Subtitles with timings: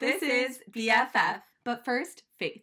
[0.00, 1.42] This is BFF.
[1.64, 2.62] But first, Faith.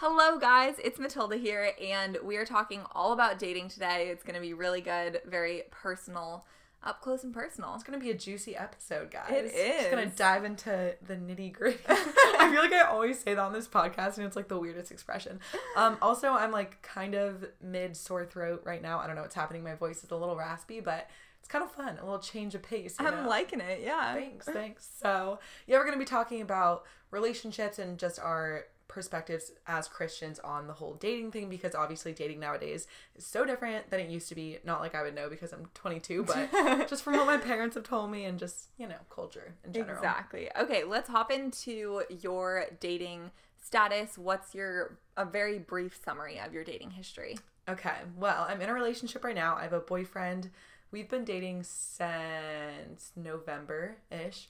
[0.00, 0.80] Hello, guys.
[0.82, 4.08] It's Matilda here, and we are talking all about dating today.
[4.08, 6.44] It's going to be really good, very personal,
[6.82, 7.74] up close and personal.
[7.74, 9.30] It's gonna be a juicy episode, guys.
[9.30, 9.52] It is.
[9.54, 11.78] It's gonna dive into the nitty gritty.
[11.88, 14.92] I feel like I always say that on this podcast, and it's like the weirdest
[14.92, 15.40] expression.
[15.76, 19.00] Um, also, I'm like kind of mid sore throat right now.
[19.00, 19.64] I don't know what's happening.
[19.64, 21.08] My voice is a little raspy, but
[21.40, 21.98] it's kind of fun.
[22.00, 22.96] A little change of pace.
[22.98, 23.28] I'm know?
[23.28, 24.14] liking it, yeah.
[24.14, 24.88] Thanks, thanks.
[25.00, 30.38] So, yeah, we're going to be talking about relationships and just our perspectives as Christians
[30.40, 34.28] on the whole dating thing because obviously dating nowadays is so different than it used
[34.30, 34.58] to be.
[34.64, 36.50] Not like I would know because I'm 22, but
[36.88, 39.98] just from what my parents have told me and just, you know, culture in general.
[39.98, 40.48] Exactly.
[40.58, 43.30] Okay, let's hop into your dating
[43.62, 44.16] status.
[44.16, 47.36] What's your a very brief summary of your dating history?
[47.68, 49.56] Okay, well, I'm in a relationship right now.
[49.56, 50.50] I have a boyfriend.
[50.90, 54.48] We've been dating since November ish.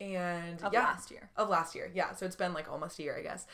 [0.00, 1.30] And Of yeah, last year.
[1.36, 2.14] Of last year, yeah.
[2.14, 3.46] So it's been like almost a year, I guess.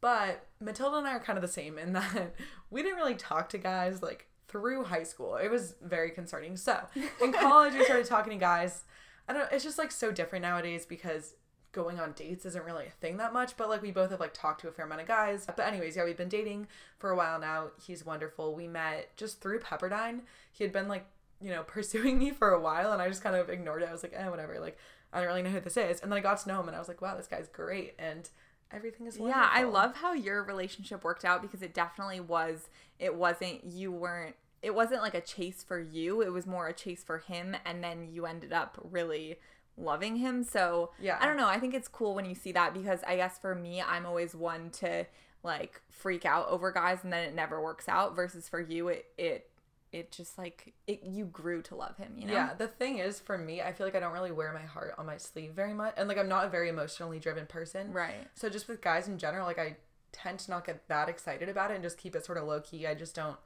[0.00, 2.34] But Matilda and I are kind of the same in that
[2.70, 5.36] we didn't really talk to guys like through high school.
[5.36, 6.56] It was very concerning.
[6.56, 6.78] So
[7.22, 8.84] in college, we started talking to guys.
[9.28, 9.48] I don't know.
[9.50, 11.34] It's just like so different nowadays because
[11.72, 13.56] going on dates isn't really a thing that much.
[13.56, 15.46] But like we both have like talked to a fair amount of guys.
[15.46, 16.68] But anyways, yeah, we've been dating
[16.98, 17.68] for a while now.
[17.84, 18.54] He's wonderful.
[18.54, 20.20] We met just through Pepperdine.
[20.52, 21.06] He had been like
[21.44, 23.88] you know pursuing me for a while, and I just kind of ignored it.
[23.88, 24.58] I was like, eh, whatever.
[24.58, 24.78] Like
[25.12, 26.00] I don't really know who this is.
[26.00, 27.94] And then I got to know him, and I was like, wow, this guy's great.
[27.98, 28.28] And
[28.72, 29.40] everything is wonderful.
[29.42, 33.92] Yeah, I love how your relationship worked out because it definitely was it wasn't you
[33.92, 37.54] weren't it wasn't like a chase for you, it was more a chase for him
[37.66, 39.36] and then you ended up really
[39.76, 40.42] loving him.
[40.42, 41.18] So, Yeah.
[41.20, 43.54] I don't know, I think it's cool when you see that because I guess for
[43.54, 45.04] me, I'm always one to
[45.42, 49.04] like freak out over guys and then it never works out versus for you it
[49.18, 49.50] it
[49.94, 52.32] it just like it you grew to love him, you know?
[52.32, 54.94] Yeah, the thing is, for me, I feel like I don't really wear my heart
[54.98, 57.92] on my sleeve very much, and like I'm not a very emotionally driven person.
[57.92, 58.26] Right.
[58.34, 59.76] So just with guys in general, like I
[60.10, 62.60] tend to not get that excited about it and just keep it sort of low
[62.60, 62.86] key.
[62.88, 63.36] I just don't.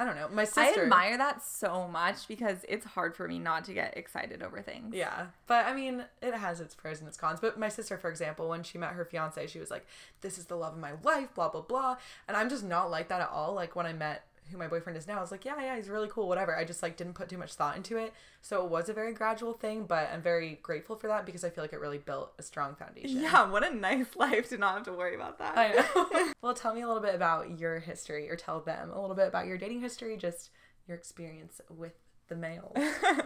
[0.00, 0.28] I don't know.
[0.32, 0.82] My sister.
[0.82, 4.62] I admire that so much because it's hard for me not to get excited over
[4.62, 4.94] things.
[4.94, 7.40] Yeah, but I mean, it has its pros and its cons.
[7.40, 9.84] But my sister, for example, when she met her fiance, she was like,
[10.20, 11.96] "This is the love of my life," blah blah blah.
[12.28, 13.54] And I'm just not like that at all.
[13.54, 15.88] Like when I met who my boyfriend is now, I was like, "Yeah, yeah, he's
[15.88, 18.70] really cool, whatever." I just like didn't put too much thought into it, so it
[18.70, 19.84] was a very gradual thing.
[19.84, 22.74] But I'm very grateful for that because I feel like it really built a strong
[22.74, 23.20] foundation.
[23.20, 25.56] Yeah, what a nice life to not have to worry about that.
[25.56, 26.32] I know.
[26.42, 29.28] well, tell me a little bit about your history, or tell them a little bit
[29.28, 30.50] about your dating history, just
[30.86, 31.92] your experience with
[32.28, 32.76] the males.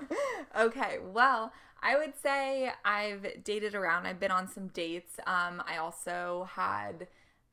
[0.58, 4.06] okay, well, I would say I've dated around.
[4.06, 5.18] I've been on some dates.
[5.26, 7.08] Um, I also had,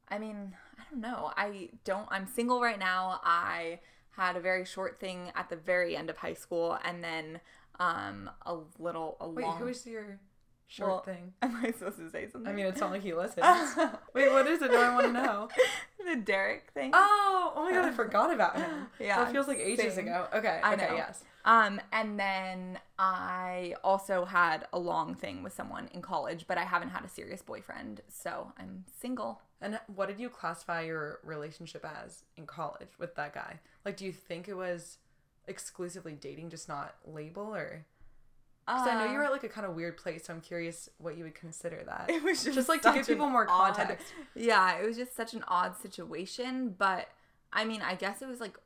[0.09, 0.56] I mean,
[0.92, 1.32] don't know.
[1.36, 3.20] I don't, I'm single right now.
[3.24, 3.80] I
[4.12, 7.40] had a very short thing at the very end of high school and then
[7.80, 9.58] um, a little, a Wait, long.
[9.58, 10.20] who is your
[10.68, 11.34] short Well, thing?
[11.42, 12.52] Am I supposed to say something?
[12.52, 13.46] I mean, it's not like he listens.
[14.14, 14.72] Wait, what is it?
[14.72, 15.50] No, I want to know.
[16.06, 16.92] the Derek thing.
[16.94, 18.88] Oh, oh my god, I forgot about him.
[19.00, 20.08] Yeah, that feels like ages same.
[20.08, 20.28] ago.
[20.34, 20.96] Okay, I okay, know.
[20.96, 21.24] yes.
[21.46, 26.64] Um, and then I also had a long thing with someone in college, but I
[26.64, 29.42] haven't had a serious boyfriend, so I'm single.
[29.62, 33.59] And what did you classify your relationship as in college with that guy?
[33.84, 34.97] Like, do you think it was
[35.47, 37.86] exclusively dating, just not label, or?
[38.66, 40.90] Because I know you were at like a kind of weird place, so I'm curious
[41.00, 42.06] what you would consider that.
[42.09, 44.14] It was just just like to give people more odd- context.
[44.36, 47.08] yeah, it was just such an odd situation, but
[47.52, 48.58] I mean, I guess it was like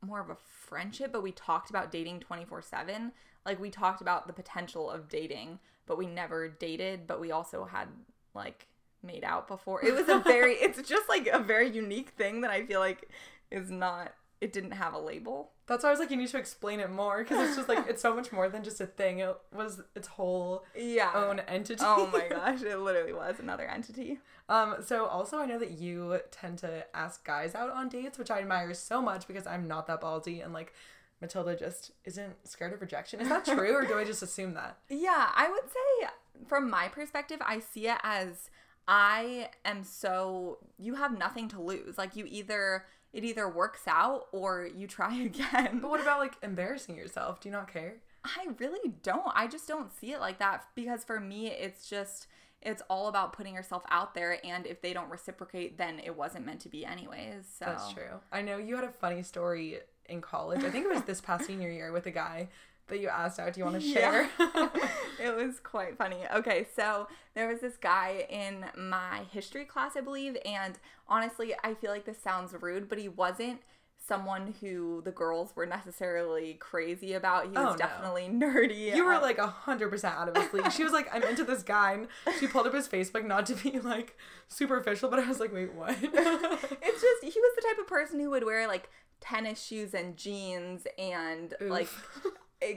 [0.00, 3.10] more of a friendship, but we talked about dating 24/7.
[3.44, 7.64] Like we talked about the potential of dating, but we never dated, but we also
[7.64, 7.88] had
[8.34, 8.68] like
[9.02, 9.84] made out before.
[9.84, 13.08] It was a very it's just like a very unique thing that I feel like
[13.50, 15.52] is not it didn't have a label.
[15.68, 17.86] That's why I was like, you need to explain it more because it's just like
[17.88, 19.20] it's so much more than just a thing.
[19.20, 21.12] It was its whole Yeah.
[21.14, 21.80] own entity.
[21.84, 24.18] Oh my gosh, it literally was another entity.
[24.48, 28.30] Um, so also I know that you tend to ask guys out on dates, which
[28.32, 30.74] I admire so much because I'm not that ballsy and like
[31.20, 33.20] Matilda just isn't scared of rejection.
[33.20, 34.76] Is that true or do I just assume that?
[34.90, 36.08] Yeah, I would say
[36.48, 38.50] from my perspective, I see it as
[38.88, 41.98] I am so you have nothing to lose.
[41.98, 45.78] Like you either it either works out or you try again.
[45.80, 47.40] But what about like embarrassing yourself?
[47.40, 47.96] Do you not care?
[48.24, 49.32] I really don't.
[49.34, 52.26] I just don't see it like that because for me it's just
[52.60, 56.46] it's all about putting yourself out there and if they don't reciprocate then it wasn't
[56.46, 57.46] meant to be anyways.
[57.58, 58.20] So That's true.
[58.30, 60.62] I know you had a funny story in college.
[60.62, 62.48] I think it was this past senior year with a guy
[62.88, 63.52] that you asked out.
[63.54, 64.28] Do you want to share?
[64.38, 64.68] Yeah.
[65.22, 66.18] it was quite funny.
[66.34, 71.74] Okay, so there was this guy in my history class, I believe, and honestly, I
[71.74, 73.60] feel like this sounds rude, but he wasn't
[74.04, 77.44] someone who the girls were necessarily crazy about.
[77.44, 77.76] He was Oh, no.
[77.76, 78.94] definitely nerdy.
[78.96, 80.72] You were Um, like a hundred percent out of his league.
[80.72, 82.08] She was like, "I'm into this guy." And
[82.40, 84.18] she pulled up his Facebook, not to be like
[84.48, 88.18] superficial, but I was like, "Wait, what?" it's just he was the type of person
[88.18, 88.90] who would wear like
[89.20, 91.70] tennis shoes and jeans and Oof.
[91.70, 91.88] like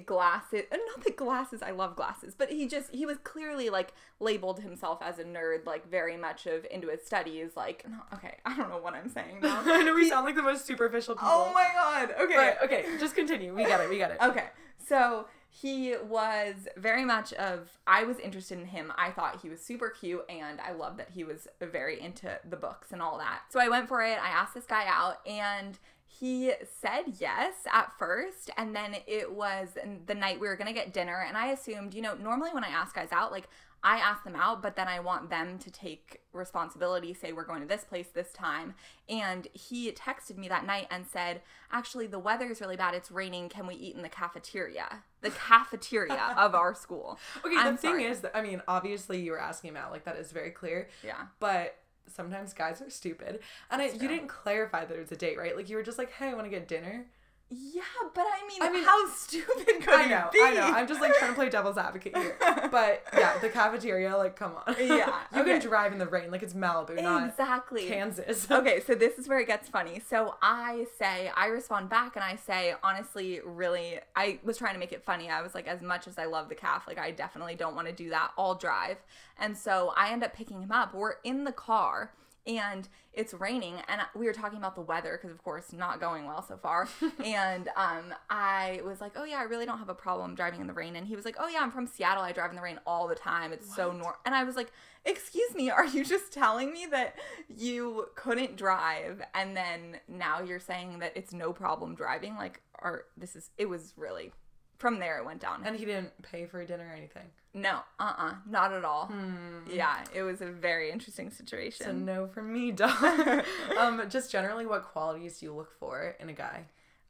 [0.06, 3.94] glasses and not the glasses i love glasses but he just he was clearly like
[4.20, 8.56] labeled himself as a nerd like very much of into his studies like okay i
[8.56, 11.30] don't know what i'm saying now I know we sound like the most superficial people.
[11.30, 13.54] oh my god okay But okay, just continue.
[13.54, 13.90] We got it.
[13.90, 14.18] We got it.
[14.22, 14.46] Okay.
[14.88, 18.92] So he was very much of I was interested in him.
[18.98, 22.58] I thought he was super cute and I loved that he was very into the
[22.58, 23.42] books and all that.
[23.50, 24.18] So I went for it.
[24.22, 25.78] I asked this guy out and
[26.20, 29.70] he said yes at first and then it was
[30.06, 32.64] the night we were going to get dinner and I assumed, you know, normally when
[32.64, 33.48] I ask guys out like
[33.86, 37.62] I ask them out, but then I want them to take responsibility, say we're going
[37.62, 38.74] to this place this time.
[39.08, 42.96] And he texted me that night and said, Actually, the weather is really bad.
[42.96, 43.48] It's raining.
[43.48, 45.04] Can we eat in the cafeteria?
[45.22, 47.20] The cafeteria of our school.
[47.46, 48.06] Okay, the I'm thing sorry.
[48.06, 50.90] is, that, I mean, obviously you were asking him out, like that is very clear.
[51.04, 51.28] Yeah.
[51.40, 53.40] But sometimes guys are stupid,
[53.72, 55.56] and I, you didn't clarify that it was a date, right?
[55.56, 57.06] Like you were just like, "Hey, I want to get dinner."
[57.52, 57.84] Yeah,
[58.16, 60.40] but I mean, I mean, how stupid could I know, be?
[60.42, 60.64] I know.
[60.64, 62.38] I'm just like trying to play devil's advocate here.
[62.72, 64.76] But yeah, the cafeteria, like, come on.
[64.78, 65.60] Yeah, you okay.
[65.60, 67.88] can drive in the rain, like it's Malibu, not exactly.
[67.88, 68.50] Kansas.
[68.50, 70.02] okay, so this is where it gets funny.
[70.06, 74.80] So I say, I respond back and I say, honestly, really, I was trying to
[74.80, 75.30] make it funny.
[75.30, 77.88] I was like, as much as I love the calf, like, I definitely don't want
[77.88, 78.32] to do that.
[78.38, 78.98] I'll drive.
[79.38, 80.94] And so I end up picking him up.
[80.94, 82.12] We're in the car
[82.48, 86.26] and it's raining and we were talking about the weather because of course not going
[86.26, 86.88] well so far.
[87.24, 90.68] And um i was like oh yeah i really don't have a problem driving in
[90.68, 90.96] the rain.
[90.96, 92.24] And he was like oh yeah i'm from seattle.
[92.24, 93.52] I drive in the rain all the time.
[93.54, 94.72] It's so normal and i was like
[95.06, 97.16] excuse me are you just telling me that
[97.48, 102.36] you couldn't drive and then now you're saying that it's no problem driving?
[102.36, 104.32] Like or this is it was really
[104.78, 107.28] from there it went down and he didn't pay for dinner or anything.
[107.54, 109.60] no uh-uh not at all Hmm.
[109.72, 113.44] yeah it was a very interesting So situation no for me, dog.
[113.78, 116.66] um, just generally, what qualities do you look for in a guy?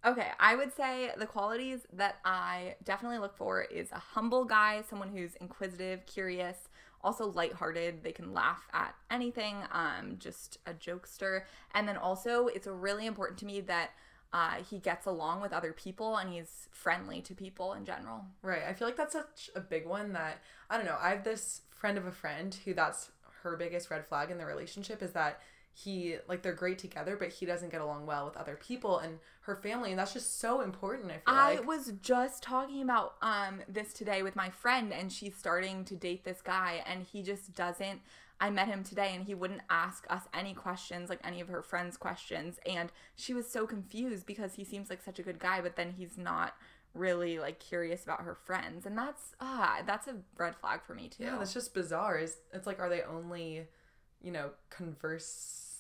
[0.06, 4.84] Okay, I would say the qualities that I definitely look for is a humble guy,
[4.88, 6.58] someone who's inquisitive, curious,
[7.04, 8.04] also lighthearted.
[8.04, 11.46] They can laugh at anything, um, just a jokester.
[11.74, 13.92] And then also, it's really important to me that
[14.36, 18.26] uh, he gets along with other people and he's friendly to people in general.
[18.42, 18.64] Right.
[18.68, 20.98] I feel like that's such a big one that I don't know.
[21.02, 23.12] I have this friend of a friend who that's
[23.44, 25.40] her biggest red flag in the relationship is that
[25.74, 29.20] he like they're great together, but he doesn't get along well with other people and
[29.42, 31.12] her family, and that's just so important.
[31.12, 31.68] I feel I like.
[31.68, 36.26] was just talking about um this today with my friend and she's starting to date
[36.26, 38.02] this guy and he just doesn't
[38.40, 41.62] I met him today and he wouldn't ask us any questions like any of her
[41.62, 45.62] friends questions and she was so confused because he seems like such a good guy
[45.62, 46.54] but then he's not
[46.96, 51.10] really like curious about her friends and that's ah that's a red flag for me
[51.10, 51.24] too.
[51.24, 52.18] yeah, that's just bizarre.
[52.18, 53.68] Is it's like are they only,
[54.22, 55.76] you know, converse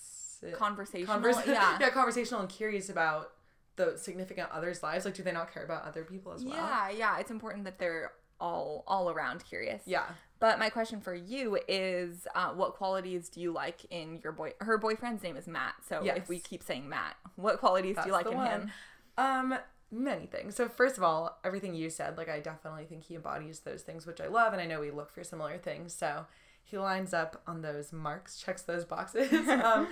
[0.54, 1.22] conversational.
[1.48, 1.78] yeah.
[1.80, 3.32] yeah, conversational and curious about
[3.78, 5.06] the significant others' lives?
[5.06, 6.56] Like, do they not care about other people as well?
[6.56, 9.82] Yeah, yeah, it's important that they're all all around curious.
[9.86, 10.06] Yeah.
[10.40, 14.52] But my question for you is, uh, what qualities do you like in your boy?
[14.60, 15.76] Her boyfriend's name is Matt.
[15.88, 16.18] So Yes.
[16.18, 18.72] if we keep saying Matt, what qualities do you like in the him?
[19.18, 19.58] Um,
[19.92, 20.56] many things.
[20.56, 24.06] So first of all, everything you said, like I definitely think he embodies those things
[24.06, 25.94] which I love, and I know we look for similar things.
[25.94, 26.26] So
[26.64, 29.32] he lines up on those marks, checks those boxes.
[29.48, 29.88] um,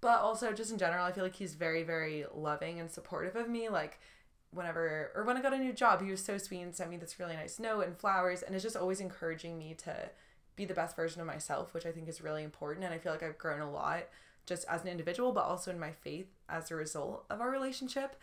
[0.00, 3.48] but also just in general, I feel like he's very, very loving and supportive of
[3.48, 3.68] me.
[3.68, 3.98] Like
[4.52, 6.96] whenever or when I got a new job, he was so sweet and sent me
[6.96, 10.10] this really nice note and flowers, and it's just always encouraging me to
[10.56, 12.84] be the best version of myself, which I think is really important.
[12.84, 14.04] And I feel like I've grown a lot
[14.46, 18.16] just as an individual, but also in my faith as a result of our relationship.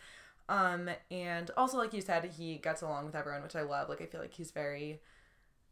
[0.48, 3.88] Um, and also, like you said, he gets along with everyone, which I love.
[3.88, 5.00] Like, I feel like he's very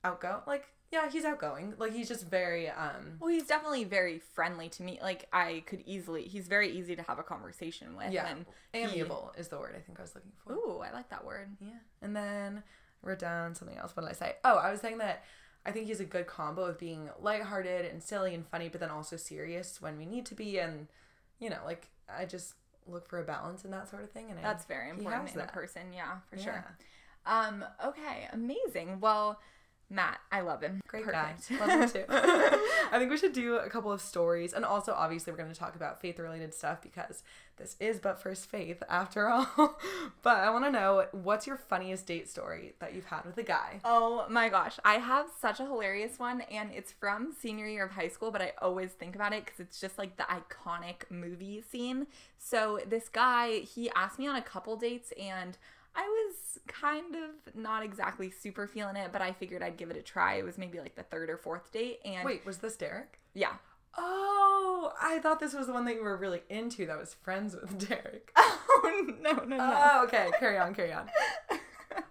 [0.06, 0.42] outgoing.
[0.46, 1.75] Like, yeah, he's outgoing.
[1.78, 4.98] Like, he's just very, um, Well, he's definitely very friendly to me.
[5.02, 8.12] Like I could easily, he's very easy to have a conversation with.
[8.12, 10.52] yeah, And he- amiable is the word I think I was looking for.
[10.54, 11.48] Ooh, I like that word.
[11.60, 11.70] Yeah.
[12.02, 12.62] And then
[13.04, 13.94] I wrote down something else.
[13.96, 14.36] What did I say?
[14.44, 15.25] Oh, I was saying that
[15.64, 18.90] I think he's a good combo of being lighthearted and silly and funny, but then
[18.90, 20.58] also serious when we need to be.
[20.60, 20.86] And,
[21.40, 22.54] you know, like, I just
[22.86, 24.30] look for a balance in that sort of thing.
[24.30, 25.92] And I, That's very important in a person.
[25.92, 26.44] Yeah, for Yeah.
[26.44, 26.76] sure.
[27.26, 29.00] Um, okay, amazing.
[29.00, 29.40] Well,
[29.88, 30.81] Matt, I love him.
[30.88, 31.49] Great Perfect.
[31.49, 31.57] guy.
[31.61, 32.05] Love him too.
[32.11, 34.52] I think we should do a couple of stories.
[34.52, 37.23] And also, obviously, we're going to talk about faith related stuff because
[37.57, 39.47] this is But First Faith after all.
[40.23, 43.45] but I want to know what's your funniest date story that you've had with a
[43.45, 43.81] guy?
[43.85, 47.93] Oh my gosh, I have such a hilarious one, and it's from senior year of
[47.93, 51.62] high school, but I always think about it because it's just like the iconic movie
[51.71, 52.09] scene.
[52.38, 55.57] So, this guy, he asked me on a couple dates, and
[55.97, 59.97] I was kind of not exactly super feeling it, but I figured I'd give it
[59.97, 60.35] a try.
[60.35, 63.19] It was maybe like the third or fourth date, and Wait, was this Derek?
[63.35, 63.55] yeah.
[63.99, 67.57] Oh, I thought this was the one that you were really into that was friends
[67.57, 68.31] with Derek.
[68.79, 69.81] Oh no no no!
[69.83, 70.29] Oh, okay.
[70.38, 71.09] Carry on, carry on.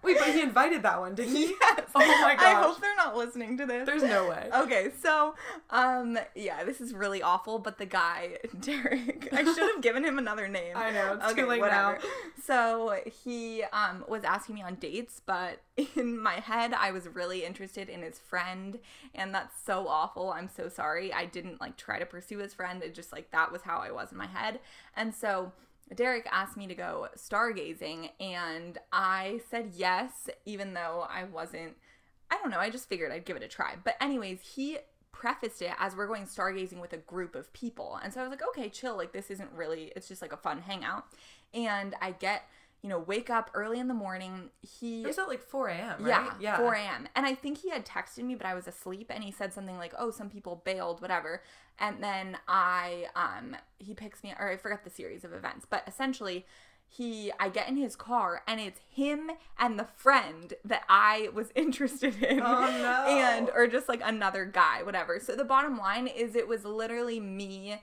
[0.06, 1.46] Wait, but he invited that one, didn't he?
[1.60, 1.80] yes.
[1.98, 3.86] Oh my I hope they're not listening to this.
[3.86, 4.50] There's no way.
[4.54, 5.34] Okay, so
[5.70, 10.18] um yeah, this is really awful, but the guy, Derek, I should have given him
[10.18, 10.72] another name.
[10.76, 11.96] I know, it's too late now.
[12.44, 15.62] So he um was asking me on dates, but
[15.96, 18.78] in my head I was really interested in his friend,
[19.14, 20.30] and that's so awful.
[20.30, 21.12] I'm so sorry.
[21.12, 22.82] I didn't like try to pursue his friend.
[22.82, 24.60] It just like that was how I was in my head.
[24.94, 25.52] And so
[25.94, 31.76] Derek asked me to go stargazing, and I said yes, even though I wasn't
[32.30, 32.58] I don't know.
[32.58, 33.74] I just figured I'd give it a try.
[33.82, 34.78] But anyways, he
[35.12, 37.98] prefaced it as we're going stargazing with a group of people.
[38.02, 38.96] And so I was like, okay, chill.
[38.96, 41.04] Like this isn't really it's just like a fun hangout.
[41.54, 42.48] And I get,
[42.82, 44.50] you know, wake up early in the morning.
[44.62, 46.08] He It was at like 4 a.m., right?
[46.08, 47.08] yeah, yeah, 4 a.m.
[47.16, 49.76] And I think he had texted me, but I was asleep, and he said something
[49.76, 51.42] like, "Oh, some people bailed, whatever."
[51.78, 55.82] And then I, um, he picks me, or I forgot the series of events, but
[55.86, 56.46] essentially,
[56.88, 61.50] he, I get in his car, and it's him and the friend that I was
[61.56, 63.10] interested in, Oh, no.
[63.10, 65.18] and or just like another guy, whatever.
[65.18, 67.82] So the bottom line is, it was literally me.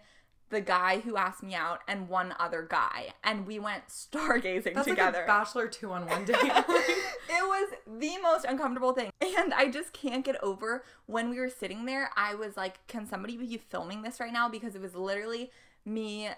[0.54, 4.88] The guy who asked me out and one other guy, and we went stargazing That's
[4.88, 6.36] together like a bachelor two on one date.
[6.44, 9.12] it was the most uncomfortable thing.
[9.20, 12.12] And I just can't get over when we were sitting there.
[12.16, 14.48] I was like, can somebody be filming this right now?
[14.48, 15.50] Because it was literally
[15.86, 16.30] me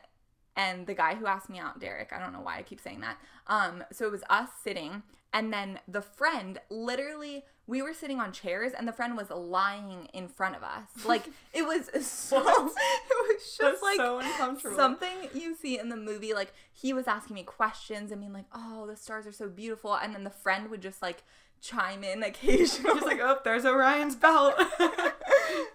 [0.55, 2.13] and the guy who asked me out, Derek.
[2.13, 3.17] I don't know why I keep saying that.
[3.47, 5.03] Um, so it was us sitting,
[5.35, 10.07] and then the friend literally we were sitting on chairs and the friend was lying
[10.13, 10.87] in front of us.
[11.05, 14.75] Like it was so it was just That's like so uncomfortable.
[14.75, 18.45] something you see in the movie like he was asking me questions and being like
[18.53, 21.23] oh the stars are so beautiful and then the friend would just like
[21.61, 24.55] chime in occasionally He's like, oh, there's Orion's belt.
[24.77, 24.99] That's, it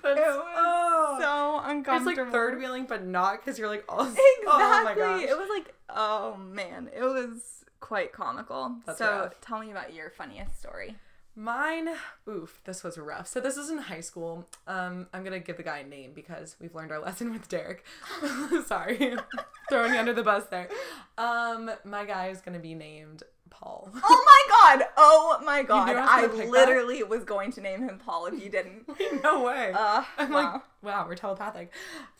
[0.05, 1.62] was oh.
[1.64, 4.07] so It's like third wheeling, but not because you're like oh, all.
[4.07, 5.23] exactly Oh my gosh.
[5.23, 9.41] it was like oh man it was quite comical That's so rough.
[9.41, 10.97] tell me about your funniest story
[11.37, 11.89] Mine,
[12.29, 13.29] oof, this was rough.
[13.29, 14.47] So this was in high school.
[14.67, 17.85] Um, I'm gonna give the guy a name because we've learned our lesson with Derek.
[18.67, 19.17] Sorry,
[19.71, 20.69] throwing you under the bus there.
[21.17, 23.91] Um, my guy is gonna be named Paul.
[23.95, 26.49] oh my god oh my god knew I i gonna that?
[26.49, 28.89] literally was going to name him paul if you didn't
[29.25, 29.73] no way.
[29.75, 30.53] uh I'm wow.
[30.53, 31.73] like, wow, we're telepathic.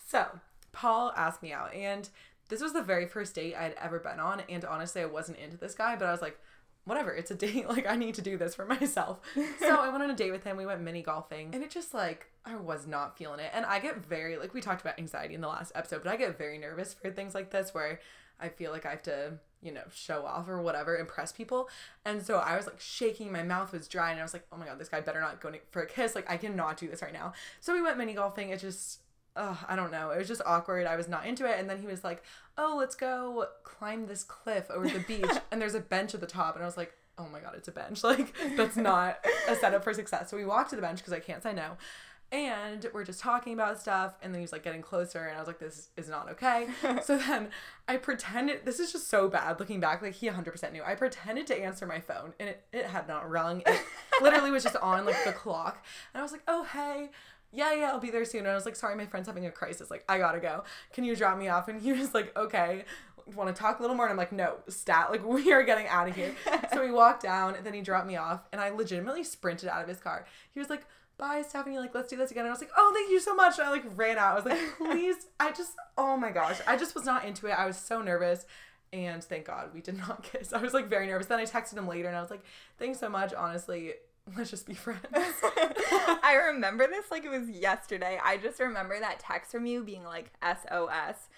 [0.09, 0.27] So,
[0.73, 2.09] Paul asked me out, and
[2.51, 4.43] this was the very first date I'd ever been on.
[4.49, 6.39] And honestly, I wasn't into this guy, but I was like,
[6.85, 7.65] whatever, it's a date.
[7.69, 9.21] Like, I need to do this for myself.
[9.61, 10.57] so, I went on a date with him.
[10.57, 13.51] We went mini golfing, and it just like, I was not feeling it.
[13.55, 16.17] And I get very, like, we talked about anxiety in the last episode, but I
[16.17, 18.01] get very nervous for things like this where
[18.41, 21.69] I feel like I have to, you know, show off or whatever, impress people.
[22.05, 24.57] And so I was like shaking, my mouth was dry, and I was like, oh
[24.57, 26.15] my god, this guy better not go for a kiss.
[26.15, 27.35] Like, I cannot do this right now.
[27.61, 28.51] So we went mini golfing.
[28.51, 29.01] It just,
[29.37, 30.11] uh, I don't know.
[30.11, 30.87] It was just awkward.
[30.87, 31.59] I was not into it.
[31.59, 32.23] And then he was like,
[32.59, 35.31] oh, let's go climb this cliff over the beach.
[35.51, 36.55] and there's a bench at the top.
[36.55, 38.03] And I was like, oh my god, it's a bench.
[38.11, 40.31] Like, that's not a setup for success.
[40.31, 41.77] So we walked to the bench because I can't say no.
[42.33, 45.49] And we're just talking about stuff, and then he's like getting closer, and I was
[45.49, 46.69] like, "This is not okay."
[47.03, 47.49] so then
[47.89, 48.65] I pretended.
[48.65, 50.01] This is just so bad looking back.
[50.01, 50.85] Like he 100% knew.
[50.85, 53.65] I pretended to answer my phone, and it, it had not rung.
[53.67, 53.83] It
[54.23, 55.85] literally was just on like the clock,
[56.15, 57.11] and I was like, "Oh hey,
[57.53, 59.51] yeah yeah, I'll be there soon." And I was like, "Sorry, my friend's having a
[59.51, 59.91] crisis.
[59.91, 60.65] Like I gotta go.
[60.93, 62.85] Can you drop me off?" And he was like, "Okay."
[63.37, 64.07] Want to talk a little more?
[64.07, 65.13] And I'm like, no, stat.
[65.13, 66.35] Like we are getting out of here.
[66.73, 69.83] so we walked down, and then he dropped me off, and I legitimately sprinted out
[69.83, 70.27] of his car.
[70.51, 70.85] He was like,
[71.21, 72.45] bye Stephanie, like let's do this again.
[72.45, 73.59] And I was like, oh thank you so much.
[73.59, 74.33] And I like ran out.
[74.33, 76.59] I was like, please, I just oh my gosh.
[76.67, 77.53] I just was not into it.
[77.53, 78.47] I was so nervous.
[78.93, 80.53] And thank God we did not kiss.
[80.53, 81.29] I was like very nervous.
[81.29, 82.43] Then I texted him later and I was like,
[82.79, 83.33] thanks so much.
[83.35, 83.93] Honestly,
[84.37, 85.01] let's just be friends.
[85.13, 88.19] I remember this like it was yesterday.
[88.23, 91.29] I just remember that text from you being like SOS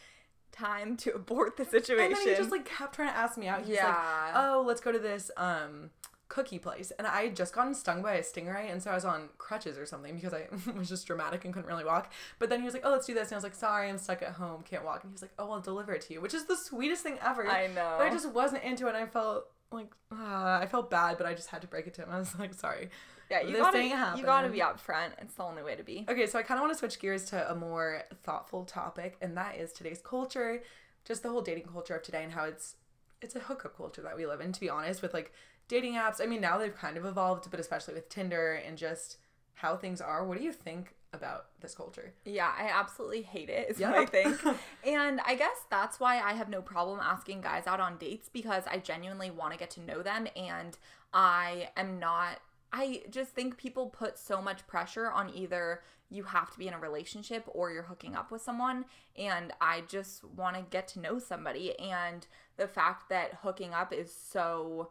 [0.52, 2.04] time to abort the situation.
[2.04, 3.60] and then he just like kept trying to ask me out.
[3.60, 4.32] He's like, Yeah.
[4.34, 5.90] oh, let's go to this um
[6.28, 6.90] cookie place.
[6.98, 9.76] And I had just gotten stung by a stingray, and so I was on crutches
[9.76, 10.46] or something because I
[10.76, 12.10] was just dramatic and couldn't really walk.
[12.38, 13.28] But then he was like, oh, let's do this.
[13.28, 15.02] And I was like, sorry, I'm stuck at home, can't walk.
[15.02, 17.18] And he was like, oh, I'll deliver it to you, which is the sweetest thing
[17.22, 17.46] ever.
[17.46, 17.96] I know.
[17.98, 18.94] But I just wasn't into it.
[18.94, 21.94] And I felt like, uh, I felt bad, but I just had to break it
[21.94, 22.08] to him.
[22.12, 22.90] I was like, sorry.
[23.30, 25.12] Yeah, you This gotta ain't you gotta be upfront.
[25.18, 26.04] It's the only way to be.
[26.08, 29.36] Okay, so I kind of want to switch gears to a more thoughtful topic, and
[29.38, 30.62] that is today's culture,
[31.06, 32.76] just the whole dating culture of today, and how it's
[33.22, 34.52] it's a hookup culture that we live in.
[34.52, 35.32] To be honest, with like
[35.66, 39.16] dating apps, I mean now they've kind of evolved, but especially with Tinder and just
[39.54, 40.24] how things are.
[40.26, 42.12] What do you think about this culture?
[42.24, 43.70] Yeah, I absolutely hate it.
[43.70, 44.00] Is what Yeah.
[44.00, 44.40] I think.
[44.86, 48.64] and I guess that's why I have no problem asking guys out on dates because
[48.70, 50.76] I genuinely want to get to know them and
[51.12, 52.40] I am not
[52.74, 56.72] I just think people put so much pressure on either you have to be in
[56.74, 61.00] a relationship or you're hooking up with someone and I just want to get to
[61.00, 62.26] know somebody and
[62.56, 64.88] the fact that hooking up is so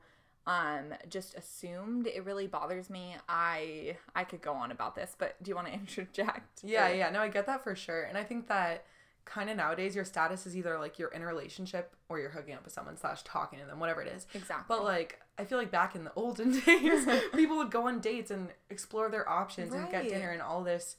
[0.48, 5.36] um just assumed it really bothers me i i could go on about this but
[5.44, 8.18] do you want to interject Yeah, Or- yeah, no, I get that for sure, and
[8.18, 8.86] I think that
[9.24, 12.56] kind of nowadays your status is either like you're in a relationship or you're hooking
[12.56, 14.26] up with someone slash talking to them, whatever it is.
[14.34, 17.06] exactly But like, I feel like back in the olden days,
[17.36, 20.96] people would go on dates and explore their options and get dinner and all this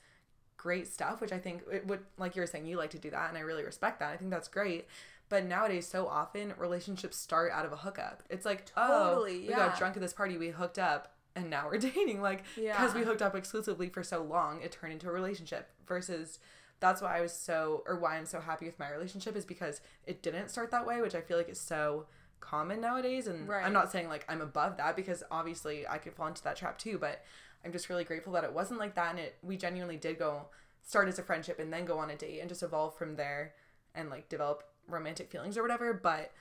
[0.57, 3.11] great stuff, which I think it would, like you were saying, you like to do
[3.11, 4.13] that, and I really respect that.
[4.13, 4.87] I think that's great.
[5.33, 8.23] But nowadays, so often relationships start out of a hookup.
[8.29, 9.57] It's like, oh, Totally, oh, we yeah.
[9.57, 12.21] got drunk at this party, we hooked up, and now we're dating.
[12.21, 15.71] Like, because we hooked up exclusively for so long, it turned into a relationship.
[15.87, 16.39] Versus,
[16.81, 19.81] that's why I was so, or why I'm so happy with my relationship is because
[20.07, 22.05] it didn't start that way, which I feel like is so
[22.41, 23.27] common nowadays.
[23.27, 23.65] And Right.
[23.65, 26.77] I'm not saying like I'm above that because obviously I could fall into that trap
[26.77, 27.25] too, but
[27.65, 30.49] I'm just really grateful that it wasn't like that and it we genuinely did go
[30.83, 33.55] start as a friendship and then go on a date and just evolve from there
[33.95, 35.93] and like develop romantic feelings or whatever.
[35.95, 36.33] But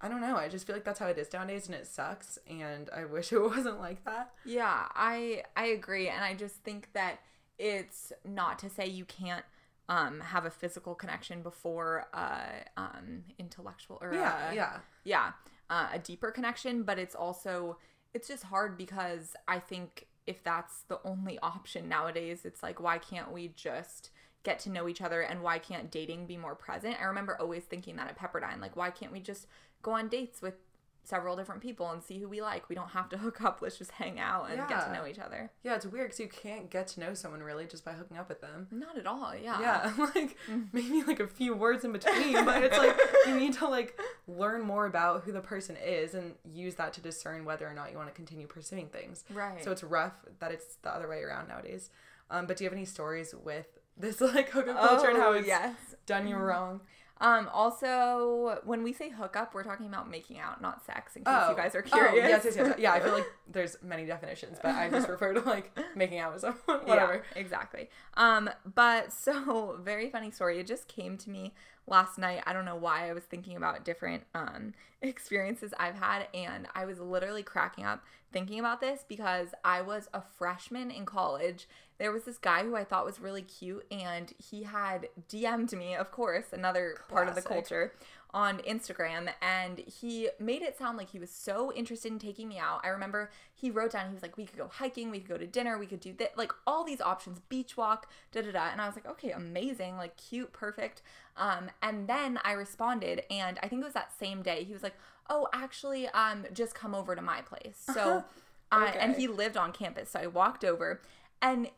[0.00, 0.36] I don't know.
[0.36, 3.32] I just feel like that's how it is nowadays and it sucks and I wish
[3.32, 4.32] it wasn't like that.
[4.44, 7.20] Yeah, I I agree and I just think that
[7.58, 9.44] it's not to say you can't
[9.88, 14.76] um have a physical connection before uh um intellectual or Yeah, uh, yeah.
[15.04, 15.32] yeah,
[15.68, 17.76] uh, a deeper connection, but it's also
[18.14, 22.98] it's just hard because I think if that's the only option nowadays, it's like why
[22.98, 24.10] can't we just
[24.42, 26.96] get to know each other and why can't dating be more present?
[27.00, 29.46] I remember always thinking that at Pepperdine, like why can't we just
[29.82, 30.54] go on dates with
[31.02, 32.68] several different people and see who we like?
[32.68, 33.60] We don't have to hook up.
[33.60, 35.50] Let's just hang out and get to know each other.
[35.62, 38.28] Yeah, it's weird because you can't get to know someone really just by hooking up
[38.28, 38.68] with them.
[38.70, 39.34] Not at all.
[39.34, 39.60] Yeah.
[39.60, 40.36] Yeah, like
[40.72, 44.62] maybe like a few words in between, but it's like you need to like learn
[44.62, 47.96] more about who the person is and use that to discern whether or not you
[47.96, 49.24] want to continue pursuing things.
[49.32, 49.62] Right.
[49.64, 51.90] So it's rough that it's the other way around nowadays.
[52.30, 55.32] Um, but do you have any stories with this like hookup culture and how Oh,
[55.34, 55.74] it's yes.
[56.06, 56.80] done you wrong?
[57.22, 61.34] Um, also, when we say hookup, we're talking about making out, not sex, in case
[61.50, 62.14] you guys are Oh, curious.
[62.30, 62.74] yes, yes, yes.
[62.78, 66.32] Yeah, I feel like there's many definitions, but I just refer to like making out
[66.32, 67.16] with someone, whatever.
[67.16, 67.90] Yeah, exactly.
[68.14, 70.58] Um, but so very funny story.
[70.60, 71.52] It just came to me
[71.90, 72.42] last night.
[72.46, 76.84] I don't know why I was thinking about different um experiences I've had and I
[76.84, 81.68] was literally cracking up thinking about this because I was a freshman in college.
[81.98, 85.94] There was this guy who I thought was really cute and he had DM'd me,
[85.94, 87.92] of course, another part of the culture
[88.32, 92.58] on Instagram and he made it sound like he was so interested in taking me
[92.58, 92.80] out.
[92.84, 95.36] I remember he wrote down, he was like, we could go hiking, we could go
[95.36, 98.68] to dinner, we could do that, like all these options, beach walk, da da da.
[98.70, 101.02] And I was like, okay, amazing, like cute, perfect.
[101.40, 104.82] Um, and then I responded, and I think it was that same day, he was
[104.82, 104.94] like,
[105.28, 107.82] oh, actually, um, just come over to my place.
[107.94, 108.24] So,
[108.70, 110.10] I, and he lived on campus.
[110.10, 111.00] So I walked over
[111.40, 111.70] and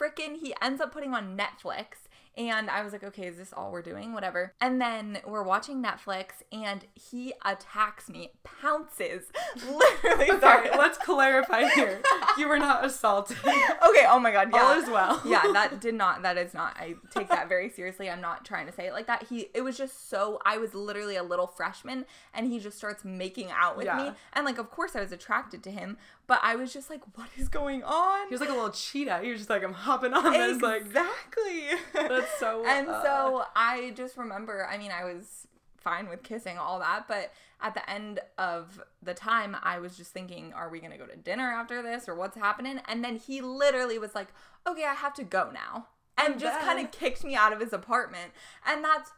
[0.00, 2.08] frickin' he ends up putting on Netflix.
[2.36, 4.12] And I was like, okay, is this all we're doing?
[4.12, 4.54] Whatever.
[4.60, 9.24] And then we're watching Netflix and he attacks me, pounces.
[9.56, 10.70] Literally, Okay, sorry.
[10.70, 12.00] let's clarify here.
[12.38, 13.36] You were not assaulted.
[13.44, 14.62] okay, oh my god, yeah.
[14.62, 15.20] All is well.
[15.26, 18.08] yeah, that did not that is not I take that very seriously.
[18.08, 19.24] I'm not trying to say it like that.
[19.28, 23.04] He it was just so I was literally a little freshman and he just starts
[23.04, 24.12] making out with me.
[24.32, 25.98] And like of course I was attracted to him,
[26.30, 28.28] but I was just like, what is going on?
[28.28, 29.18] He was like a little cheetah.
[29.20, 30.62] He was just like, I'm hopping on this.
[30.62, 31.64] Like, exactly.
[31.92, 32.64] that's so.
[32.68, 37.08] and uh, so I just remember, I mean, I was fine with kissing, all that,
[37.08, 41.06] but at the end of the time, I was just thinking, are we gonna go
[41.06, 42.80] to dinner after this or what's happening?
[42.86, 44.28] And then he literally was like,
[44.68, 45.88] okay, I have to go now.
[46.16, 48.30] And And just kind of kicked me out of his apartment.
[48.64, 49.10] And that's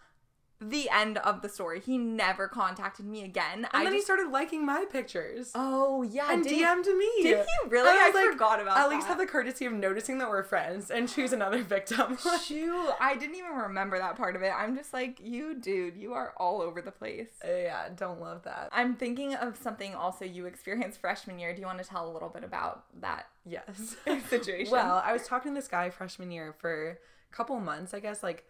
[0.71, 1.81] the end of the story.
[1.81, 3.59] He never contacted me again.
[3.59, 5.51] And I then he started liking my pictures.
[5.55, 7.11] oh yeah, and did DM'd me.
[7.23, 7.89] Did he really?
[7.91, 8.85] And I, like, forgot about that?
[8.85, 8.95] At that.
[8.95, 12.17] least have the courtesy of noticing that we're friends and choose another victim.
[12.45, 14.53] Shoot, I didn't even remember that part of it.
[14.57, 17.29] I'm just like, you dude, you are all over the place.
[17.45, 18.69] yeah, don't love that.
[18.73, 21.55] I'm thinking of something also you experienced freshman year.
[21.55, 23.97] Do you want to tell a little bit about that Yes.
[24.29, 24.71] situation?
[24.73, 26.99] well, I was talking to this guy freshman year for
[27.33, 28.23] a couple months, I guess.
[28.23, 28.45] Like,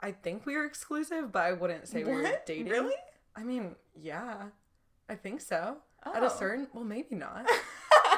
[0.00, 2.68] I think we were exclusive, but I wouldn't say we were dating.
[2.70, 2.94] Really?
[3.34, 4.44] I mean, yeah,
[5.08, 5.78] I think so.
[6.04, 6.28] At a Oh.
[6.28, 7.46] certain, well, maybe not.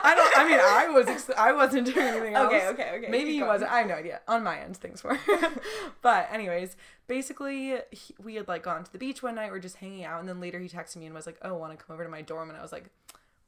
[0.00, 0.38] I don't.
[0.38, 1.06] I mean, I was.
[1.08, 2.52] Ex- I wasn't doing anything else.
[2.52, 3.08] Okay, okay, okay.
[3.08, 3.72] Maybe he wasn't.
[3.72, 4.20] I have no idea.
[4.28, 5.18] On my end, things were.
[6.02, 6.76] but anyways,
[7.08, 9.50] basically, he, we had like gone to the beach one night.
[9.50, 11.54] We are just hanging out, and then later he texted me and was like, "Oh,
[11.54, 12.90] want to come over to my dorm?" And I was like,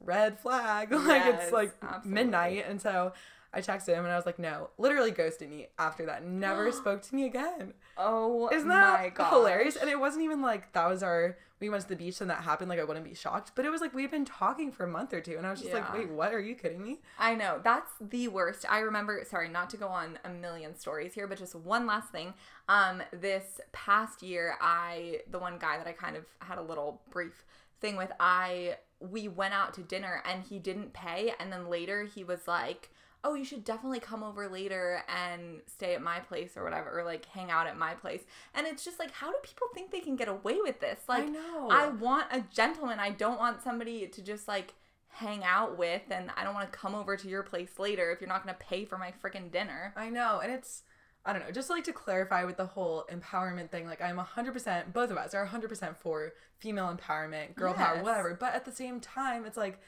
[0.01, 2.11] "Red flag!" like Yes, it's like absolutely.
[2.13, 3.13] midnight, and so.
[3.53, 6.25] I texted him and I was like, no, literally ghosted me after that.
[6.25, 7.75] Never spoke to me again.
[7.97, 9.77] Oh Isn't that hilarious?
[9.77, 12.43] And it wasn't even like that was our we went to the beach and that
[12.43, 12.71] happened.
[12.71, 15.13] Like I wouldn't be shocked, but it was like we've been talking for a month
[15.13, 16.33] or two, and I was just like, wait, what?
[16.33, 17.01] Are you kidding me?
[17.19, 17.61] I know.
[17.63, 18.65] That's the worst.
[18.69, 22.11] I remember, sorry, not to go on a million stories here, but just one last
[22.11, 22.33] thing.
[22.69, 27.03] Um, this past year, I, the one guy that I kind of had a little
[27.11, 27.45] brief
[27.81, 31.35] thing with, I, we went out to dinner and he didn't pay.
[31.39, 32.91] And then later he was like,
[33.23, 37.05] oh, you should definitely come over later and stay at my place or whatever, or
[37.05, 38.23] like hang out at my place.
[38.55, 41.01] And it's just like, how do people think they can get away with this?
[41.09, 41.69] Like, know.
[41.71, 42.99] I want a gentleman.
[42.99, 44.75] I don't want somebody to just like
[45.09, 48.21] hang out with, and I don't want to come over to your place later if
[48.21, 49.93] you're not going to pay for my freaking dinner.
[49.97, 50.83] I know, and it's
[51.25, 54.93] I don't know, just like to clarify with the whole empowerment thing, like I'm 100%,
[54.93, 58.35] both of us are 100% for female empowerment, girl power, whatever.
[58.39, 59.81] But at the same time, it's like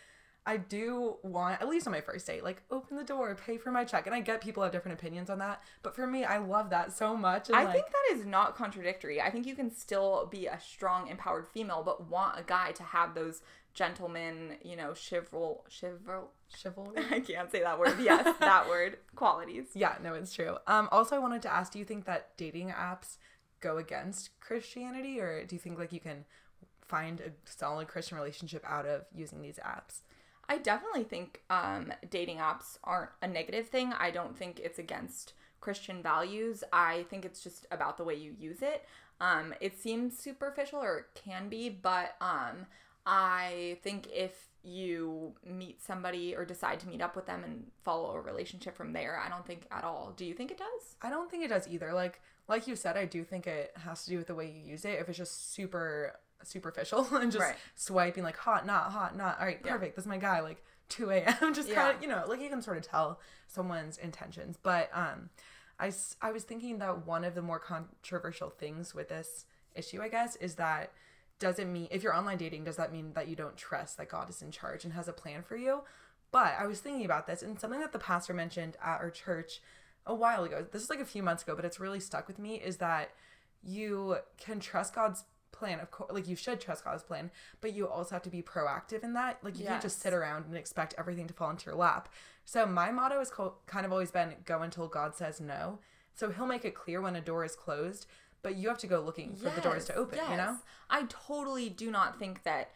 [0.44, 3.70] I do want, at least on my first date, like open the door, pay for
[3.70, 4.06] my check.
[4.06, 5.62] And I get people have different opinions on that.
[5.82, 7.48] But for me, I love that so much.
[7.48, 9.20] And I like, think that is not contradictory.
[9.20, 12.82] I think you can still be a strong, empowered female, but want a guy to
[12.82, 13.42] have those
[13.74, 16.24] gentleman, you know, chival, chival.
[16.56, 17.04] chivalry.
[17.10, 17.98] I can't say that word.
[18.00, 18.98] Yes, that word.
[19.14, 19.66] Qualities.
[19.74, 20.56] Yeah, no, it's true.
[20.66, 23.18] Um, also, I wanted to ask: Do you think that dating apps
[23.60, 26.24] go against Christianity, or do you think like you can
[26.84, 30.02] find a solid Christian relationship out of using these apps?
[30.48, 33.92] I definitely think um, dating apps aren't a negative thing.
[33.98, 36.64] I don't think it's against Christian values.
[36.72, 38.84] I think it's just about the way you use it.
[39.20, 42.66] Um, it seems superficial or it can be, but um,
[43.06, 48.14] I think if you meet somebody or decide to meet up with them and follow
[48.14, 50.12] a relationship from there, I don't think at all.
[50.16, 50.96] Do you think it does?
[51.00, 51.92] I don't think it does either.
[51.92, 54.70] Like like you said, I do think it has to do with the way you
[54.72, 54.98] use it.
[54.98, 57.56] If it's just super superficial and just Right.
[57.74, 59.72] swiping like hot, not hot, not all right, Yeah.
[59.72, 59.96] perfect.
[59.96, 60.40] This is my guy.
[60.40, 61.54] Like two a.m.
[61.54, 61.74] Just Yeah.
[61.76, 64.58] kind of you know like you can sort of tell someone's intentions.
[64.62, 65.30] But um,
[65.78, 70.08] I I was thinking that one of the more controversial things with this issue, I
[70.08, 70.92] guess, is that
[71.38, 74.08] does it mean if you're online dating, does that mean that you don't trust that
[74.08, 75.82] God is in charge and has a plan for you?
[76.30, 79.60] But I was thinking about this and something that the pastor mentioned at our church
[80.06, 80.64] a while ago.
[80.70, 83.10] This is like a few months ago, but it's really stuck with me is that
[83.62, 87.86] you can trust God's plan of course like you should trust God's plan, but you
[87.88, 89.38] also have to be proactive in that.
[89.42, 92.08] Like you can't just sit around and expect everything to fall into your lap.
[92.44, 95.78] So my motto has co- kind of always been go until God says no.
[96.14, 98.06] So he'll make it clear when a door is closed,
[98.42, 100.58] but you have to go looking for the doors to Yes, open, you know?
[100.90, 102.70] I totally do not think that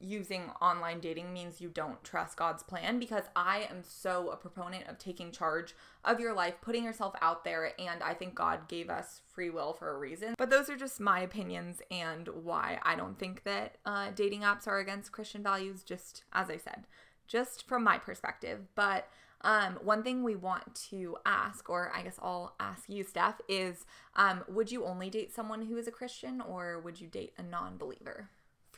[0.00, 4.88] using online dating means you don't trust God's plan because I am so a proponent
[4.88, 5.74] of taking charge
[6.04, 9.72] of your life, putting yourself out there, and I think God gave us free will
[9.72, 10.34] for a reason.
[10.38, 14.66] But those are just my opinions and why I don't think that uh, dating apps
[14.66, 16.86] are against Christian values, just as I said,
[17.26, 18.60] just from my perspective.
[18.74, 19.08] But
[19.42, 23.86] um, one thing we want to ask, or I guess I'll ask you, Steph, is
[24.14, 27.42] um, would you only date someone who is a Christian or would you date a
[27.42, 28.28] non believer?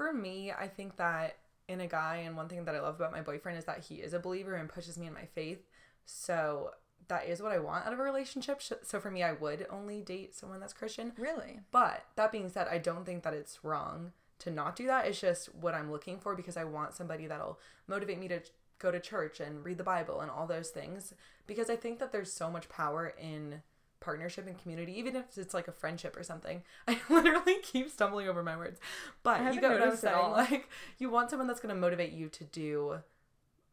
[0.02, 1.36] For me, I think that
[1.68, 3.96] in a guy, and one thing that I love about my boyfriend is that he
[3.96, 5.60] is a believer and pushes me in my faith.
[6.06, 6.72] So
[7.06, 8.60] that is what I want out of a relationship.
[8.60, 11.12] So for me, I would only date someone that's Christian.
[11.16, 11.60] Really?
[11.70, 14.10] But that being said, I don't think that it's wrong
[14.40, 15.06] to not do that.
[15.06, 18.40] It's just what I'm looking for because I want somebody that'll motivate me to
[18.80, 21.14] go to church and read the Bible and all those things.
[21.46, 23.62] Because I think that there's so much power in
[24.02, 26.62] partnership and community, even if it's like a friendship or something.
[26.88, 28.80] I literally keep stumbling over my words.
[29.22, 30.16] But you get what I'm saying.
[30.32, 32.98] Like you want someone that's gonna motivate you to do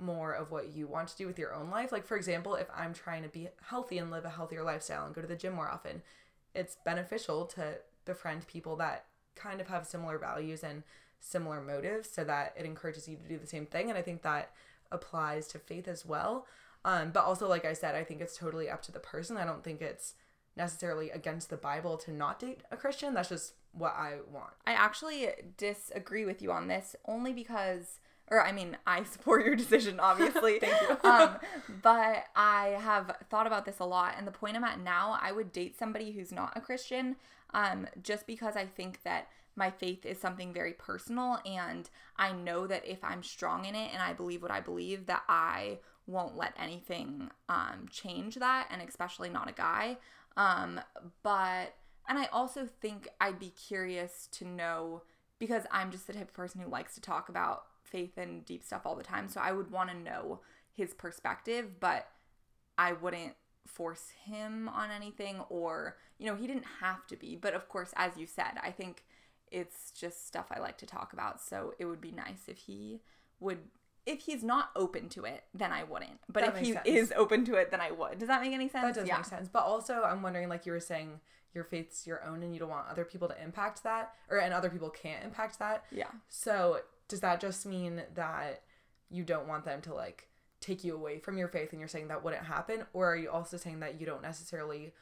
[0.02, 1.92] more of what you want to do with your own life.
[1.92, 5.14] Like for example, if I'm trying to be healthy and live a healthier lifestyle and
[5.14, 6.02] go to the gym more often,
[6.56, 10.84] it's beneficial to befriend people that kind of have similar values and
[11.20, 14.22] similar motives so that it encourages you to do the same thing and i think
[14.22, 14.52] that
[14.92, 16.46] applies to faith as well
[16.86, 19.46] um, but also like i said i think it's totally up to the person i
[19.46, 20.14] don't think it's
[20.58, 24.74] necessarily against the bible to not date a christian that's just what i want I
[24.74, 30.00] actually disagree with you on this only because, or I mean, I support your decision,
[30.00, 30.60] obviously.
[30.62, 31.10] Thank you.
[31.10, 31.38] um,
[31.82, 35.32] but I have thought about this a lot, and the point I'm at now, I
[35.32, 37.16] would date somebody who's not a Christian,
[37.54, 42.68] um, just because I think that my faith is something very personal, and I know
[42.68, 46.36] that if I'm strong in it and I believe what I believe, that I won't
[46.36, 49.98] let anything um, change that, and especially not a guy.
[50.36, 50.80] Um,
[51.24, 51.76] but
[52.08, 55.04] and I also think I'd be curious to know
[55.38, 58.64] because I'm just the type of person who likes to talk about faith and deep
[58.64, 59.30] stuff all the time.
[59.30, 60.42] So I would want to know
[60.74, 62.08] his perspective, but
[62.78, 67.36] I wouldn't force him on anything or, you know, he didn't have to be.
[67.36, 69.06] But of course, as you said, I think
[69.52, 71.42] it's just stuff I like to talk about.
[71.42, 73.02] So it would be nice if he
[73.40, 73.60] would
[74.10, 76.20] if he's not open to it, then I wouldn't.
[76.28, 76.88] But That if makes he sense.
[76.88, 78.18] is open to it, then I would.
[78.18, 78.84] Does that make any sense?
[78.84, 79.18] That does yeah.
[79.18, 79.48] make sense.
[79.48, 81.20] But also, I'm wondering, like you were saying,
[81.54, 84.54] your faith's your own, and you don't want other people to impact that, or and
[84.54, 85.86] other people can't impact that.
[85.92, 86.08] Yeah.
[86.28, 88.64] So does that just mean that
[89.10, 90.28] you don't want them to like
[90.60, 93.30] take you away from your faith, and you're saying that wouldn't happen, or are you
[93.30, 94.94] also saying that you don't necessarily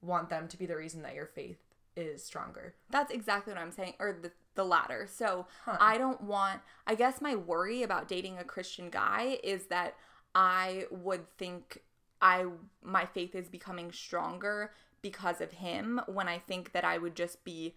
[0.00, 1.58] want them to be the reason that your faith
[1.96, 2.74] is stronger?
[2.90, 5.06] That's exactly what I'm saying, or the the latter.
[5.10, 5.76] So Huh.
[5.80, 6.60] I don't want.
[6.86, 9.94] I guess my worry about dating a Christian guy is that
[10.34, 11.82] I would think
[12.20, 12.46] I
[12.82, 17.44] my faith is becoming stronger because of him when I think that I would just
[17.44, 17.74] be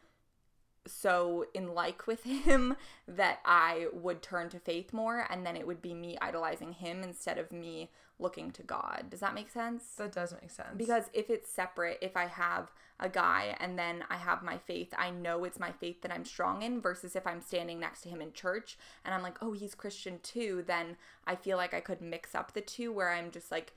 [0.87, 2.75] so in like with him
[3.07, 7.03] that I would turn to faith more and then it would be me idolizing him
[7.03, 9.05] instead of me looking to God.
[9.09, 9.83] Does that make sense?
[9.97, 10.75] That does make sense.
[10.75, 14.93] Because if it's separate, if I have a guy and then I have my faith,
[14.97, 18.09] I know it's my faith that I'm strong in versus if I'm standing next to
[18.09, 20.97] him in church and I'm like, oh, he's Christian too, then
[21.27, 23.73] I feel like I could mix up the two where I'm just like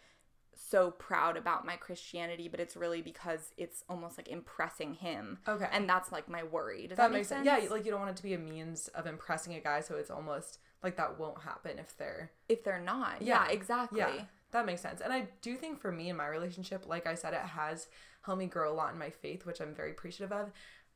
[0.71, 5.39] so proud about my Christianity, but it's really because it's almost like impressing him.
[5.49, 5.69] Okay.
[5.73, 6.87] And that's like my worry.
[6.87, 7.47] Does that, that, make sense?
[7.47, 7.65] sense.
[7.65, 9.97] Yeah, like you don't want it to be a means of impressing a guy, so
[9.97, 13.21] it's almost like that won't happen if they're if they're not.
[13.21, 13.99] Yeah, exactly.
[13.99, 15.01] Yeah, that makes sense.
[15.01, 17.89] And I do think for me in my relationship, like I said, it has
[18.23, 20.53] helped me grow a lot in my faith, which I'm very appreciative of.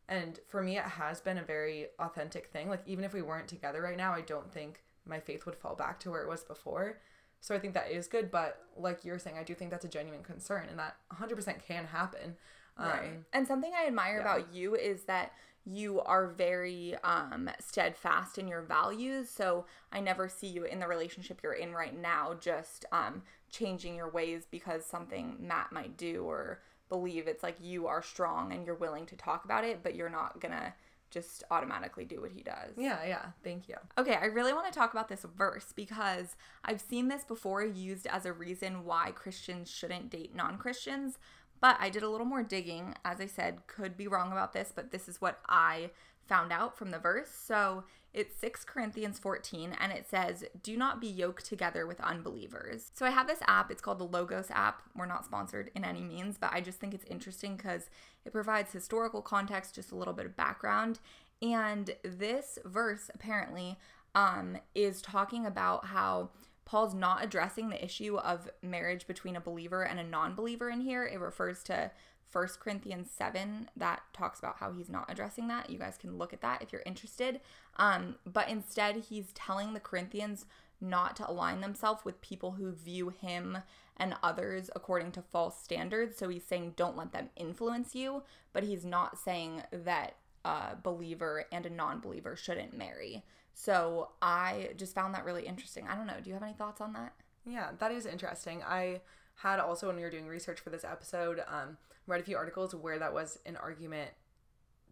[0.08, 2.68] And for me, it has been a very authentic thing.
[2.68, 5.74] Like, even if we weren't together right now, I don't think my faith would fall
[5.74, 6.98] back to where it was before.
[7.44, 8.30] So I think that is good.
[8.30, 11.84] But like you're saying, I do think that's a genuine concern, and that 100% can
[11.84, 12.36] happen.
[12.78, 13.08] Right.
[13.08, 14.20] Um, And something I admire yeah.
[14.22, 15.32] about you is that
[15.66, 19.28] you are very um steadfast in your values.
[19.28, 23.94] So I never see you in the relationship you're in right now just um changing
[23.94, 27.28] your ways because something Matt might do or believe.
[27.28, 30.40] It's like you are strong and you're willing to talk about it, but you're not
[30.40, 30.72] going to
[31.14, 32.72] just automatically do what he does.
[32.76, 33.26] yeah, yeah.
[33.42, 33.76] Thank you.
[33.96, 38.06] Okay, I really want to talk about this verse because I've seen this before used
[38.08, 41.18] as a reason why Christians shouldn't date non Christians.
[41.60, 42.94] But I did a little more digging.
[43.06, 45.92] As I said, could be wrong about this, but this is what I
[46.26, 47.30] found out from the verse.
[47.30, 52.92] So it's 6 Corinthians 14, and it says, Do not be yoked together with unbelievers.
[52.94, 53.70] So I have this app.
[53.70, 54.82] It's called the Logos app.
[54.96, 57.90] We're not sponsored in any means, but I just think it's interesting because
[58.24, 61.00] it provides historical context, just a little bit of background.
[61.42, 63.78] And this verse apparently
[64.14, 66.30] um, is talking about how
[66.64, 70.80] Paul's not addressing the issue of marriage between a believer and a non believer in
[70.80, 71.04] here.
[71.04, 71.90] It refers to
[72.34, 75.70] 1 Corinthians 7 that talks about how he's not addressing that.
[75.70, 77.40] You guys can look at that if you're interested.
[77.76, 80.46] Um, but instead, he's telling the Corinthians
[80.80, 83.58] not to align themselves with people who view him
[83.96, 86.18] and others according to false standards.
[86.18, 91.44] So he's saying don't let them influence you, but he's not saying that a believer
[91.52, 93.24] and a non believer shouldn't marry.
[93.52, 95.86] So I just found that really interesting.
[95.88, 96.20] I don't know.
[96.22, 97.12] Do you have any thoughts on that?
[97.46, 98.62] Yeah, that is interesting.
[98.62, 99.00] I
[99.36, 102.74] had also when we were doing research for this episode, um, read a few articles
[102.74, 104.10] where that was an argument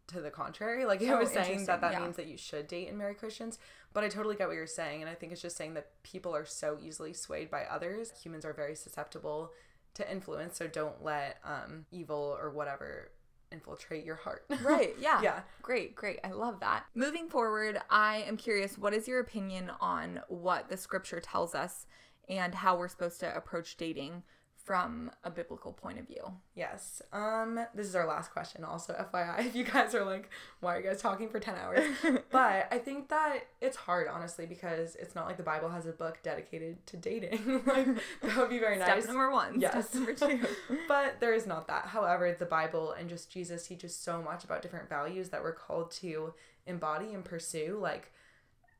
[0.09, 0.85] to the contrary.
[0.85, 2.01] Like it Oh, was saying that that yeah.
[2.01, 3.59] means that you should date and marry Christians.
[3.93, 6.35] But I totally get what you're saying, and I think it's just saying that people
[6.35, 8.11] are so easily swayed by others.
[8.23, 9.53] Humans are very susceptible
[9.95, 13.11] to influence, so don't let um, evil or whatever
[13.53, 14.47] infiltrate your heart.
[14.63, 14.95] Right.
[14.99, 15.21] Yeah.
[15.23, 15.41] Yeah.
[15.61, 15.95] Great.
[15.95, 16.19] Great.
[16.25, 16.85] I love that.
[16.95, 21.87] Moving forward, I am curious what is your opinion on what the scripture tells us
[22.29, 24.23] and how we're supposed to approach dating
[24.65, 26.23] from a biblical point of view?
[26.55, 27.03] Yes.
[27.13, 29.47] Um, this is our last question also, FYI.
[29.47, 30.31] If you guys are like,
[30.61, 31.85] why are you guys talking for 10 hours?
[32.31, 35.93] but I think that it's hard, honestly, because it's not like the Bible has a
[35.93, 37.63] book dedicated to dating.
[37.67, 37.89] like,
[38.23, 39.05] that would be very Step nice.
[39.05, 39.61] Step number one.
[39.61, 39.89] Yes.
[39.89, 40.41] Step number two.
[40.87, 41.87] but there is not that.
[41.87, 45.91] However, the Bible and just Jesus teaches so much about different values that we're called
[45.93, 46.35] to
[46.67, 47.79] embody and pursue.
[47.81, 48.13] Like,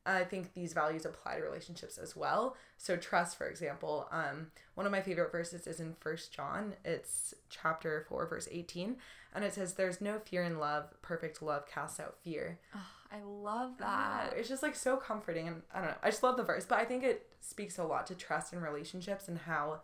[0.05, 2.55] I think these values apply to relationships as well.
[2.77, 6.73] So trust, for example, um, one of my favorite verses is in First John.
[6.83, 8.97] It's chapter four, verse eighteen,
[9.33, 10.93] and it says, "There's no fear in love.
[11.01, 12.79] Perfect love casts out fear." Oh,
[13.11, 14.31] I love that.
[14.31, 15.97] know, It's just like so comforting, and I don't know.
[16.03, 18.59] I just love the verse, but I think it speaks a lot to trust in
[18.61, 19.81] relationships and how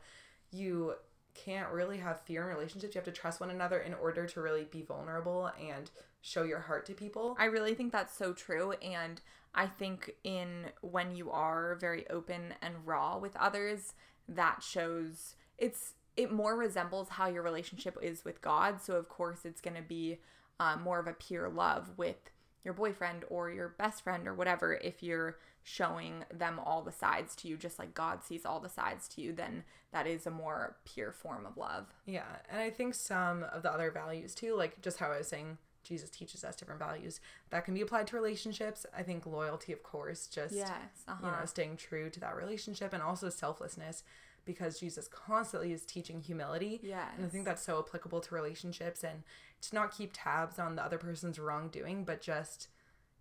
[0.51, 0.95] you
[1.35, 2.93] can't really have fear in relationships.
[2.95, 5.89] You have to trust one another in order to really be vulnerable and
[6.21, 7.37] show your heart to people.
[7.39, 9.21] I really think that's so true and
[9.53, 13.93] I think in when you are very open and raw with others
[14.27, 19.45] that shows it's it more resembles how your relationship is with God so of course
[19.45, 20.19] it's going to be
[20.59, 22.31] um, more of a pure love with
[22.63, 27.35] your boyfriend or your best friend or whatever, if you're showing them all the sides
[27.37, 30.31] to you, just like God sees all the sides to you, then that is a
[30.31, 31.87] more pure form of love.
[32.05, 35.27] Yeah, and I think some of the other values too, like just how I was
[35.27, 38.85] saying, Jesus teaches us different values that can be applied to relationships.
[38.95, 40.69] I think loyalty, of course, just Yes.
[41.07, 41.25] Uh-huh.
[41.25, 44.03] you know, staying true to that relationship and also selflessness
[44.45, 46.79] because Jesus constantly is teaching humility.
[46.81, 47.09] Yes.
[47.17, 49.23] And I think that's so applicable to relationships and
[49.61, 52.67] to not keep tabs on the other person's wrongdoing, but just,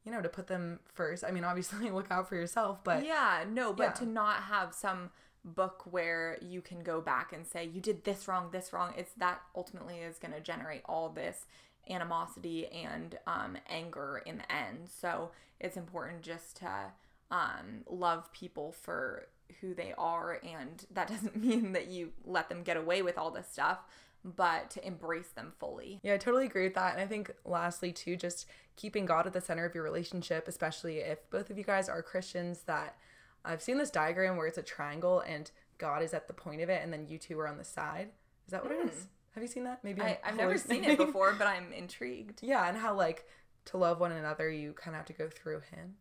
[0.05, 1.25] you know, to put them first.
[1.25, 3.91] I mean, obviously look out for yourself, but yeah, no, but yeah.
[3.93, 5.11] to not have some
[5.45, 8.93] book where you can go back and say you did this wrong, this wrong.
[8.97, 11.47] It's that ultimately is going to generate all this
[11.91, 14.89] animosity and um, anger in the end.
[14.89, 16.71] So it's important just to
[17.31, 19.29] um, love people for
[19.61, 23.31] who they are, and that doesn't mean that you let them get away with all
[23.31, 23.79] this stuff,
[24.25, 26.01] but to embrace them fully.
[26.03, 26.93] Yeah, I totally agree with that.
[26.93, 28.47] And I think lastly too, just
[28.77, 32.03] keeping God at the center of your relationship, especially if both of you guys are
[32.03, 32.97] Christians, that
[33.45, 36.69] I've seen this diagram where it's a triangle and God is at the point of
[36.69, 38.11] it and then you two are on the side.
[38.47, 39.07] Is that what it is?
[39.35, 39.83] Have you seen that?
[39.85, 42.43] Maybe I, I've never seen it before, but I'm intrigued.
[42.43, 43.27] Yeah, and how like
[43.67, 45.95] to love one another, you kind of have to go through him.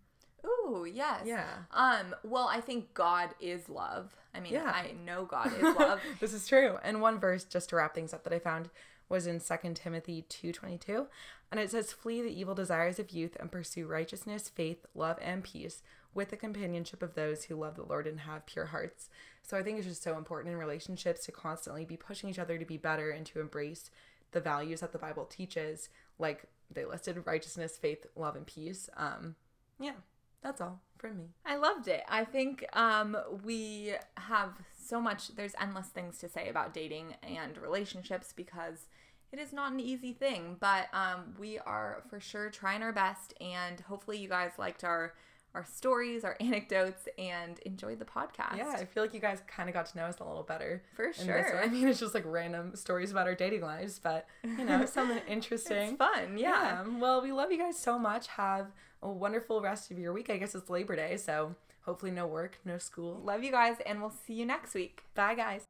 [0.45, 1.21] Ooh, yes.
[1.25, 1.45] Yeah.
[1.71, 4.15] Um, well, I think God is love.
[4.33, 4.71] I mean, Yeah.
[4.73, 5.99] I know God is love.
[6.19, 6.77] this is true.
[6.83, 8.69] And one verse just to wrap things up that I found
[9.09, 11.07] was in 2 Timothy 2:22,
[11.51, 15.43] and it says flee the evil desires of youth and pursue righteousness, faith, love and
[15.43, 15.81] peace
[16.17, 19.07] with the companionship of those who love the Lord and have pure hearts.
[19.43, 22.57] So I think it's just so important in relationships to constantly be pushing each other
[22.57, 23.91] to be better and to embrace
[24.31, 28.89] the values that the Bible teaches, like they listed righteousness, faith, love and peace.
[28.97, 29.35] Um
[29.79, 29.93] yeah,
[30.41, 31.25] that's all from me.
[31.45, 32.01] I loved it.
[32.09, 37.57] I think um, we have so much, there's endless things to say about dating and
[37.59, 38.87] relationships because
[39.31, 43.35] it is not an easy thing, but um, we are for sure trying our best.
[43.39, 45.13] And hopefully, you guys liked our.
[45.57, 48.57] Our stories, our anecdotes, and enjoyed the podcast.
[48.57, 50.83] Yeah, I feel like you guys kind of got to know us a little better.
[50.95, 51.59] For sure.
[51.63, 55.19] I mean, it's just like random stories about our dating lives, but you know, something
[55.27, 55.89] interesting.
[55.89, 56.83] It's fun, yeah.
[56.99, 58.27] Well, we love you guys so much.
[58.27, 58.67] Have
[59.01, 60.29] a wonderful rest of your week.
[60.29, 63.19] I guess it's Labor Day, so hopefully no work, no school.
[63.25, 65.05] Love you guys, and we'll see you next week.
[65.15, 65.65] Bye, guys.